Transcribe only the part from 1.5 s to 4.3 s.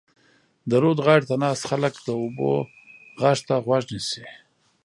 خلک د اوبو غږ ته غوږ نیسي.